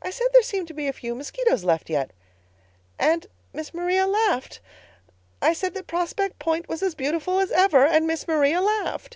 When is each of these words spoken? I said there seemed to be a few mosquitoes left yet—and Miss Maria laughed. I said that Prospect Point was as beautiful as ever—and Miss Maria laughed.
I 0.00 0.10
said 0.10 0.28
there 0.32 0.44
seemed 0.44 0.68
to 0.68 0.74
be 0.74 0.86
a 0.86 0.92
few 0.92 1.12
mosquitoes 1.16 1.64
left 1.64 1.90
yet—and 1.90 3.26
Miss 3.52 3.74
Maria 3.74 4.06
laughed. 4.06 4.60
I 5.42 5.52
said 5.54 5.74
that 5.74 5.88
Prospect 5.88 6.38
Point 6.38 6.68
was 6.68 6.84
as 6.84 6.94
beautiful 6.94 7.40
as 7.40 7.50
ever—and 7.50 8.06
Miss 8.06 8.28
Maria 8.28 8.60
laughed. 8.60 9.14